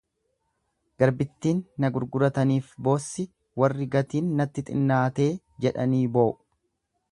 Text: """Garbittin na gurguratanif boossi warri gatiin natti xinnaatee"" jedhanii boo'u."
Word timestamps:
"""Garbittin 1.01 1.59
na 1.83 1.91
gurguratanif 1.97 2.71
boossi 2.87 3.27
warri 3.63 3.89
gatiin 3.97 4.33
natti 4.41 4.67
xinnaatee"" 4.73 5.31
jedhanii 5.67 6.05
boo'u." 6.19 6.37